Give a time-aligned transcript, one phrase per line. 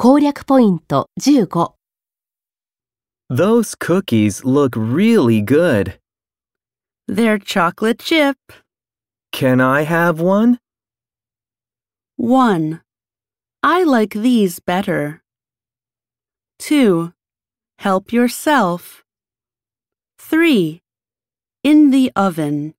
[0.00, 1.74] 攻略ポイント15
[3.28, 5.98] Those cookies look really good.
[7.08, 8.36] They're chocolate chip.
[9.32, 10.60] Can I have one?
[12.16, 12.80] 1.
[13.64, 15.20] I like these better.
[16.60, 17.12] 2.
[17.80, 19.02] Help yourself.
[20.20, 20.80] 3.
[21.64, 22.77] In the oven.